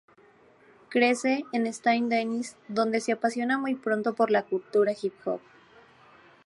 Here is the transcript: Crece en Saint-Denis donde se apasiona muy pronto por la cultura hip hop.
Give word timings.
Crece 0.89 1.45
en 1.53 1.71
Saint-Denis 1.71 2.55
donde 2.67 3.01
se 3.01 3.11
apasiona 3.11 3.59
muy 3.59 3.75
pronto 3.75 4.15
por 4.15 4.31
la 4.31 4.41
cultura 4.43 4.93
hip 4.99 5.13
hop. 5.25 5.39